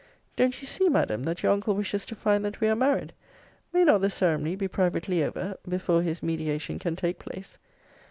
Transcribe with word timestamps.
Don't 0.35 0.63
you 0.63 0.67
see, 0.67 0.89
Madam, 0.89 1.21
that 1.25 1.43
your 1.43 1.51
uncle 1.51 1.75
wishes 1.75 2.07
to 2.07 2.15
find 2.15 2.43
that 2.43 2.59
we 2.59 2.67
are 2.67 2.75
married? 2.75 3.13
May 3.71 3.83
not 3.83 4.01
the 4.01 4.09
ceremony 4.09 4.55
be 4.55 4.67
privately 4.67 5.23
over, 5.23 5.59
before 5.69 6.01
his 6.01 6.23
mediation 6.23 6.79
can 6.79 6.95
take 6.95 7.19
place? 7.19 7.59